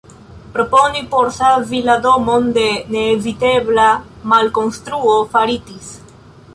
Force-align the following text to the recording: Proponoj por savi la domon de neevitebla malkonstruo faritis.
Proponoj 0.53 1.01
por 1.11 1.27
savi 1.35 1.81
la 1.91 1.99
domon 2.07 2.49
de 2.57 2.65
neevitebla 2.97 3.87
malkonstruo 4.35 5.19
faritis. 5.37 5.97